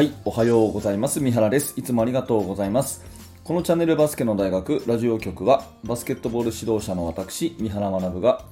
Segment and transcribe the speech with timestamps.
[0.00, 1.20] はい、おはようございます。
[1.20, 1.78] 三原です。
[1.78, 3.04] いつもありがとうございます。
[3.44, 8.42] このチャンネルバスケの大学ラジオ局は、バスケットボール指導者の私、三原学が、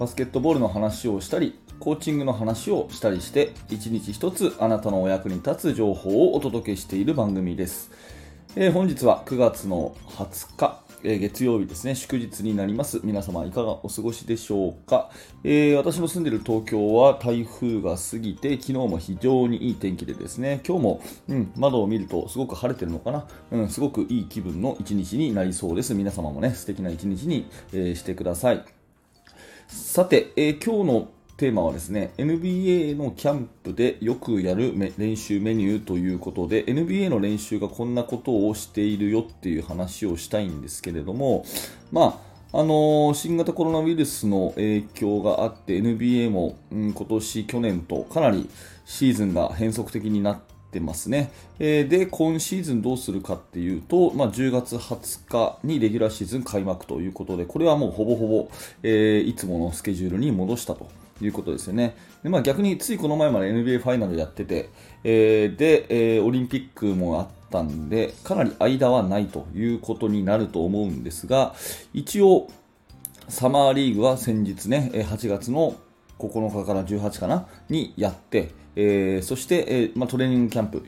[0.00, 7.92] バスケットボールの話をしたり、コーチングの話をしたりして、一日一つあなたのお役に立つ情報をお届けしている番組です。
[8.56, 13.00] えー本日は9月の20日、えー月曜日ですね、祝日になります。
[13.04, 15.10] 皆様いかがお過ごしでしょうか、
[15.44, 25.94] えー私の住んでいる東京は台風が過ぎて、昨日も非常にいい天気でですね、今日も、うん、窓を見るとすごく晴れてるのかな、うん、すごくいい気分の一日になりそうです。
[25.94, 28.64] 皆様もね、素敵な一日に、えーしてください。
[29.68, 31.08] さて、え今日の
[31.40, 41.46] テーマはですね、NBA のキャンプでよくやる練習メニューということで、NBA の練習がこんなことをしているよっていう話をしたいんですけれども、
[41.92, 42.20] ま
[42.52, 48.46] あ、あのー新型コロナウイルスの影響があって NBA も、うん、今年、去年とかなり
[48.84, 51.32] シーズンが変則的になってますね。
[51.58, 58.50] えーで、今シーズンどうするかっていうと、まあ、10月20日にレギュラーシーズン開幕ということで、これはもうほぼほぼ、
[58.82, 61.96] えーいつものスケジュールに戻したということですよね。
[62.22, 64.70] でまあ、逆についこの前まで NBA ファイナルやってて、
[65.04, 71.54] えーで、えーオリンピックもあったんで、かなり間はないということになると思うんですが、
[71.92, 72.48] 一応、
[73.28, 75.76] サマーリーグは先日ね、8月の
[76.18, 80.84] 9日から18かなにやって、えーそして、えーまあ、トレーニングキャンプ、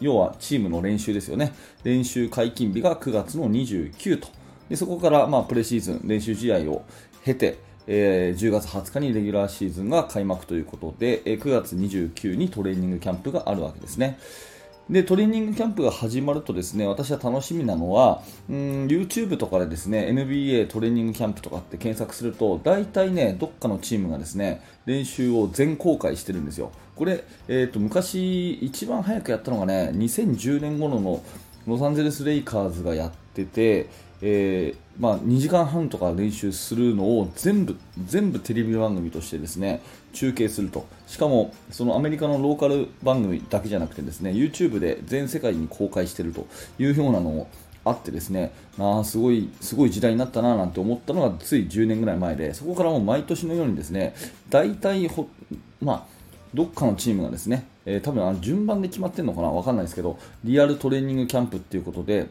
[0.00, 1.52] 要はチームの練習ですよね。
[1.82, 4.28] 練習解禁日が9月の29と。
[4.68, 6.84] でそこから、まあ、プレシーズン、練習試合を
[7.24, 14.18] 経て、えー10月20日にレギュラーシーズンが開幕ということで、えー9月29にトレーニングキャンプがあるわけですね。
[14.90, 31.22] でトレーニングキャンプが始まるとですね私は楽しみなのはうん YouTube とかでですね NBA トレーニングキャンプとかって検索すると大体ねどっかのチームがですね練習を全公開してるんですよこれ、えー、と昔一番早くやったのがね2010年頃の
[31.66, 33.88] ロサンゼルス・レイカーズがやってて、
[34.26, 37.76] えーまあ、2時間半とか練習するのを全部
[38.06, 39.82] 全部テレビ番組としてですね
[40.14, 40.86] 中継すると。
[41.06, 46.46] しかもそのアメリカのローカル番組だけじゃなくてですね YouTube で全世界に公開していると
[46.78, 47.48] いうようなのを
[47.84, 54.14] あってですねあすごいすごい時代になったななんて思ったのがつい10年ぐらい前でそこからもう毎年のようにですね
[54.48, 55.28] 大体ほ、
[55.82, 56.02] まあ、
[56.54, 62.28] どっかのチームがですね、えー多分あの順番で決まってるのかなわかんないですけどリアルトレーニングキャンプっていうことで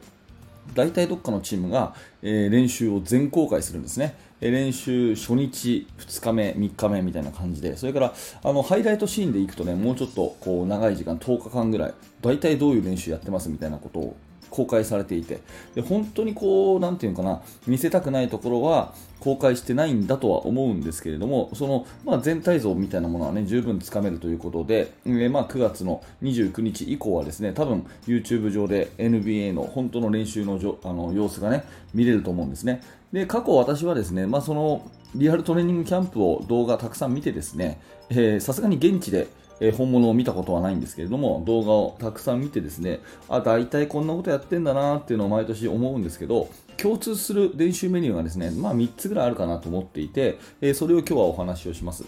[0.75, 4.15] 大体どっかのチームが、えー練習を全公開するんですね。
[4.41, 8.13] え練習初日、2日目、3日目みたいな感じで、それから
[8.43, 14.15] あのハイライトシーンでいくとね、もうちょっとこう長い時間、10日間ぐらい、大体どういう練習やってますみたいなことを
[14.53, 15.39] 公開されていて、
[15.73, 31.63] で本当にこう、なんていうのかな、見せたくないところは公開してないんだとは思うんですけれども、その、まあ、全体像みたいなものはね、十分つかめるということで、えーまあ、9月の29日以降はですね、多分 YouTube 上で NBA の本当の練習のじょあの様子がね、
[31.95, 32.81] 見れると思うんですね。
[33.11, 39.27] で、過去私はですね、まあ、そのリアルトレーニングキャンプを動画たくさん見てですね、えさすがに現地で
[39.59, 42.99] えー本物を見たことはないんですけれども動画をたくさん見てですね
[43.29, 52.03] あ大体こんなことやってんだなっていうのを毎年思うんですけど共通する練習メニューがですね、まあ、3つぐらいあるかなと思っていて、えーそれを今日はお話をします。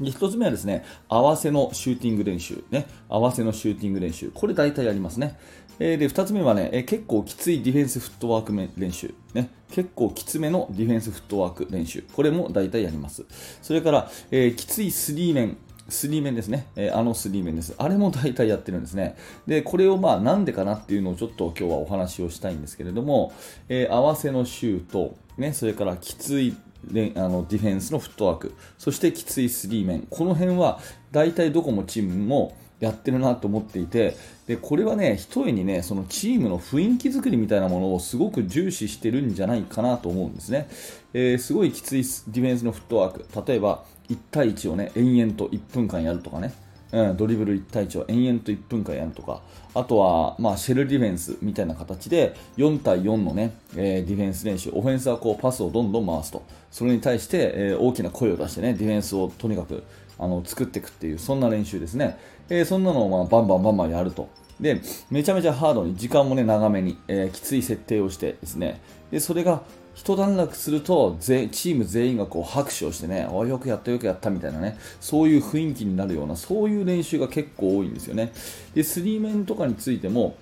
[0.00, 5.36] で1つ目はですね、合わせのシューティング練習、ね、合わせのシューティング練習、これ大体やりますね。
[5.78, 13.24] えーで、2つ目はね、え結構きついディフェンスフットワーク練習、ね、結構きつめのディフェンスフットワーク練習、これも大体やります。
[13.62, 15.56] それから、えーきついスリー面、
[15.90, 17.74] スリー面ですね、えーあのスリー面です。
[17.76, 19.16] あれも大体やってるんですね。
[19.46, 23.32] で、これをまあなんでかなっていうのをちょっと今日はお話をしたいんですけれども、
[23.68, 30.80] えー合わせのシュート、ね、それからきついであのディフェンスのフットワーク、そしてきついスリー面、この辺は
[31.12, 40.68] 大体どこもチームもやってるなと思っていて、でこれはね、ひとえにね、そのチームの雰囲気作りみたいなものをすごく重視してるんじゃないかなと思うんですね。
[41.12, 46.52] えーすごいきついディフェンスのフットワーク、例えば1対1をね、延々と1分間やるとかね、
[46.92, 49.42] うん、ドリブル1対1を延々と1分間やるとか、
[49.74, 59.82] あとは、まあ、シェルディフェンスみたいな形で4対4の、ねえーディフェンス練習、オフェンスはこうパスをどんどん回すと、それに対して、えー大きな声を出して、ね、ディフェンスをとにかく
[60.18, 62.18] あの作っていくっていう、そんな練習ですね。
[62.48, 64.28] えーそんなのをまあバンバンバンバンやると。
[64.60, 69.62] で、めちゃめちゃハードに、時間もね、長めに、えーきつい設定をしてですね、でそれが
[69.94, 78.32] 一段落するとチーム全員がこう拍手をしてねおよくやったよくやったみたいなねそういう雰囲気になるようなそういう練習が結構多いんですよね。
[78.74, 80.36] でスリーメンとかについても、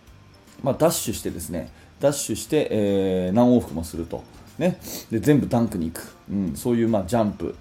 [0.63, 4.23] まあ、ダッシュしてですねダッシュして、えー何往復もすると、
[4.59, 4.79] ね、
[5.11, 7.57] で全部ダンクに行く、うん、そういうまあジャンプ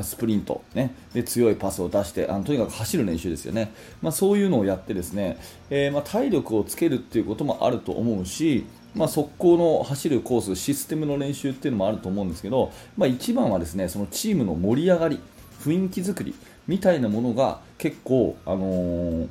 [0.00, 5.36] スプリント、ね、で強いパスを出してあのとにかく走る練習ですよね、まあ、そういうのをやってですね、
[5.68, 8.64] えー、まあ、体力をつけるっていうこともあると思うし、
[8.94, 15.20] まあ、速攻の走るコース、システムの練習っていうのもあると思うんですけど、まあ、一番はですねそのチームの盛り上がり、
[15.62, 16.34] 雰囲気作り
[16.66, 19.28] みたいなものが結構、あのー、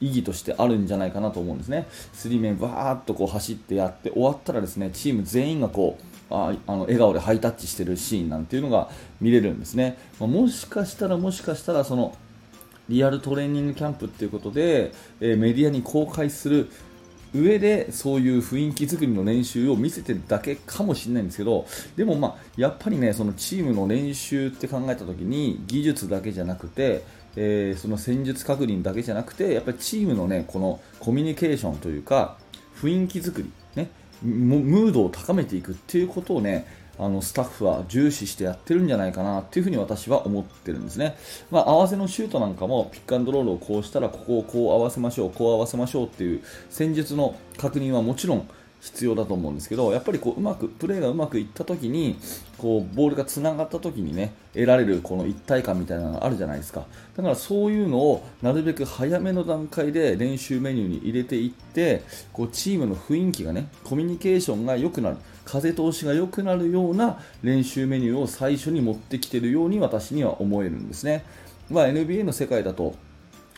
[0.00, 1.86] 意義としてあるんじゃないかなと思うんですね。
[2.12, 8.90] スリーメンバーっとこう走ってやって終わったらですねチーム全員がこうああの笑顔でハイタッチしてるシーンなんていうのが
[9.20, 12.16] 見れるんですね、まあ、もしかしたらもしかしたらその
[12.88, 16.70] リアルトレーニングキャンプっていうことで、えー、メディアに公開する
[17.34, 21.66] 上でそういう雰囲気作りの練習を見せてるだけかもしれないんですけど
[21.96, 27.04] でも、まあ、やっぱりねそのチームの練習って考えた時に技術だけじゃなくて、
[27.36, 32.36] えー、その戦術確認だけじゃなくてやっぱりチームのねこのコミュニケーションというか
[32.80, 33.90] 雰囲気作り、ね、
[34.22, 41.16] ムードを高めていくっていうことをねあのスタッフは重視してやってるんじゃないかなっていうふうに私は思ってるんですね、
[41.50, 48.48] まあ、合わせのシュートなんかもピックアンドロールをこうしたらここをこう合わせましょうこう合わせましょうっていう戦術の確認はもちろん
[48.84, 52.18] 必要だと思うんですけどやっぱりこううまくプレーがうまくいった時に
[52.58, 56.84] こうボールがつながった時にね得られるこの一体感みたいなのがあるじゃないですか。
[57.16, 62.02] だからそういうのをなるべく早めの段階で練習メニューに入れていって
[62.32, 65.16] こうチームの雰囲気がねコミュニケーションが良くなる
[65.46, 71.24] 風通しが良くなるような練習メニューを最初に持ってきているように私には思えるんですね、
[71.70, 72.94] まあ、NBA の世界だと、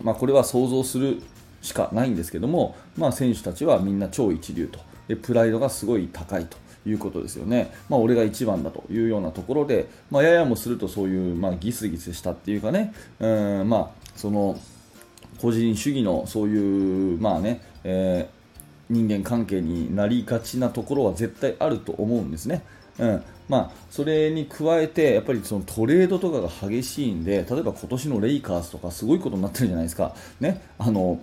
[0.02, 1.20] まあ、これは想像する
[1.62, 4.78] しかないんですけども、まあ、選手たちはみんな超一流と。
[5.14, 6.56] プライドがすごい高いと
[6.88, 14.58] いうことですよね、まあ、俺が一番だというようなところで、まあ、ややもするとそういう、まあ、ギスギスしたっていうかね、うんまあ、その
[15.40, 22.62] 個人主義のそういう、まあねえー、人間関係になりがちなところは絶対あると思うんですね。
[22.98, 31.20] うんまあ、それに加えてやっぱりそのトレードとかが激しいんで例えば今年のレイカーズとかすごいことになってるじゃないですか、ね、あの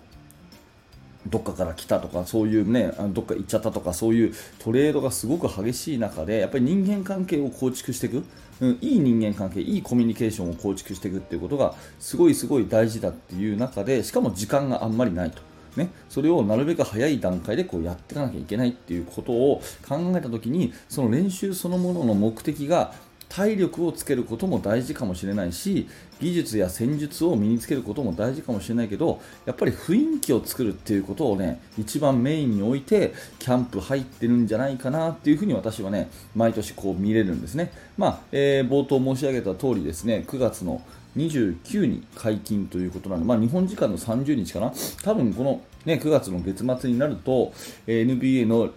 [1.33, 8.23] どっかから来たとかそういうねどっか行っちゃったとかそういうトレードがすごく激しい中でやっぱり人間関係を構築していく、
[8.61, 15.41] うん、いい人間関係いいコミュニケーションを構築していくっていうことがすごいすごい大事だっていう中でしかも時間があんまりないと。
[15.75, 22.93] ね、それをなるべく早い段階でこうやっていかなきゃいけないっていうことを考えたときにその練習そのものの目的が
[23.35, 25.87] 体力をつけることも大事かもしれないし
[26.19, 40.83] 技術や戦術を身につけることも大事かもしれないけどやっぱり雰囲気を作るっていうことをね一番メインに置いてキャンプ入ってるんじゃないかなっていうふに私はね毎年こう見れるんですね、まあえー、冒頭申し上げた通りですね9月の
[41.17, 44.73] 29に解禁ということなので、まあ、日本時間の30日かな。
[45.03, 47.53] 多分この、ね、9月の月末になると
[47.85, 48.71] NBA の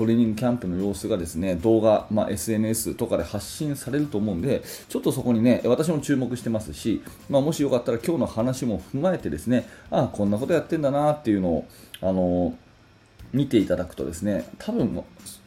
[0.00, 11.66] トレーニングキャンプの様子がですね動画、まあ、SNS とかで発信されると思うんでちょっとそこにね私も注目してますし、まあ、もしよかったら今日の話も踏まえてですねああこんなことやってんだなっていうのを
[12.00, 12.54] あのー
[13.32, 15.04] 見ていただくとですね多分今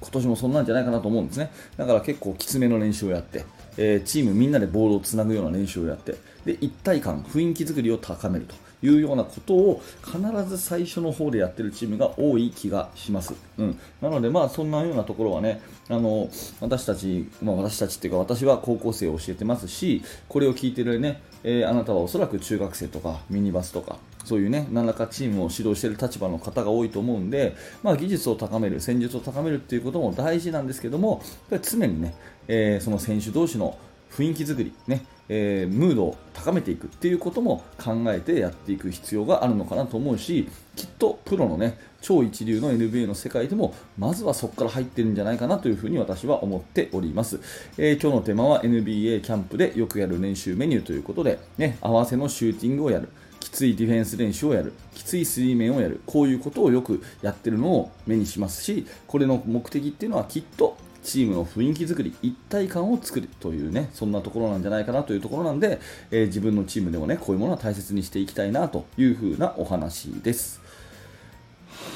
[0.10, 1.52] 年もそんなんじゃないかなと思うんですね。
[1.76, 3.44] だから結構きつめの練習をやって、
[3.76, 6.16] えー、チームみんなでボールをつなぐような練習をやって
[6.46, 8.56] で一体感雰囲気作りを高めると。
[8.84, 13.34] いうようなことを必ず最初の方でやってるチームが多い気がします。
[13.58, 31.22] うん、なので、まあ、そんなようなところはね、あの私たち、まあ、私たちっていうか私は高校生を教えてますし、これを聞いてるね、えー、あなたはおそらく中学生とかミニバスとか、そういうね、何らかチームを指導している立場の方が多いと思うんで、まあ、技術を高める、戦術を高めるっていうことも大事なんですけども、
[31.62, 32.16] 常にね、
[32.48, 33.78] えー、その選手同士の
[34.16, 47.40] 雰囲気作り、ねえー、ムードを高めていくっていうことも考えてやっていく必要があるのかなと思うしきっとプロのね超一流の NBA の世界でもまずはそこから入ってるんじゃないかなというふうに私は思っております、
[47.78, 65.80] えー、今日のテーマは NBA キャンプでよくやる練習メニューということで、ね、合わせのシューティングをやるきついディフェンス練習をやるきついスリーメンをやるこういうことをよくやってるのを目にしますしこれの目的っていうのはきっとチームの雰囲気作り、一体感を作るというね、そんなところなんじゃないかなというところなんで、
[66.12, 70.62] えー、自分のチームでもね、こういうものは大切にしていきたいなというふうなお話です。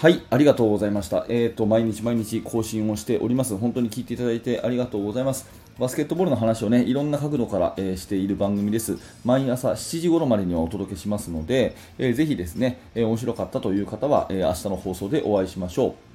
[0.02, 1.26] はい、ありがとうございました。
[1.30, 3.58] えっ、ー、と、毎日毎日更新をしております。
[3.58, 5.48] 本当に聞いていただいてありがとうございます。
[5.80, 8.98] バスケットボールの話をね、いろんな角度から、えー、している番組です。
[9.24, 16.07] 毎朝7時頃までにはお届けしますので、えー、ぜひですね、えー、面白かったという方は、え明日の放送でお会いしましょう。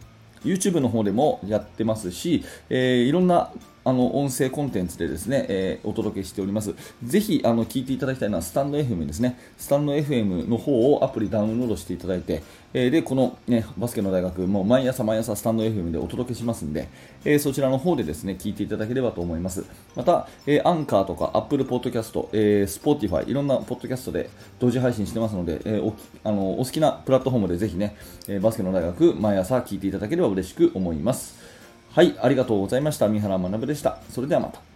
[0.44, 3.50] YouTube の方でもやってますし、えー、いろんな
[3.84, 6.74] あの音声コンテンツでですね、えー、お届けしております。
[7.04, 9.38] ぜひあの聞いていただきたいのはスタンド FM ですね。
[9.58, 12.42] スタンド FM の方をアプリダウンロードしていただいて、
[12.74, 16.88] えー、でこの、ね、バスケの大学も毎朝毎朝スタンド FM でお届けしますんで、
[17.24, 19.64] えー、そちらの方でですね聞いていただければと思います。
[19.96, 27.96] また、えー、アンカーとか Apple Podcast、えー、Spotify いろんなポッドキャストで同時配信してますので、えー、おあのお好きなプラットフォームでぜひね、
[28.28, 31.51] えー、バスケの大学毎朝聞いていただければ嬉しく思います。
[31.94, 33.06] はい、ありがとうございました。
[33.06, 33.98] 三原学でした。
[34.08, 34.71] それではまた。